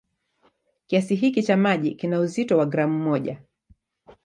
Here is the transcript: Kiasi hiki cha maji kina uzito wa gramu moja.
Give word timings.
Kiasi 0.87 1.15
hiki 1.15 1.43
cha 1.43 1.57
maji 1.57 1.95
kina 1.95 2.19
uzito 2.19 2.57
wa 2.57 2.65
gramu 2.65 2.99
moja. 3.03 3.37